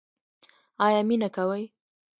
[0.85, 1.63] ایا مینه کوئ؟